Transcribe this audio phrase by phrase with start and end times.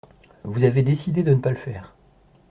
[0.43, 1.93] Vous avez décidé de ne pas le faire.